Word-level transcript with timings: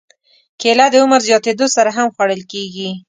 کېله 0.59 0.85
د 0.91 0.95
عمر 1.03 1.21
زیاتېدو 1.27 1.65
سره 1.75 1.89
هم 1.97 2.07
خوړل 2.15 2.41
کېږي. 2.51 2.89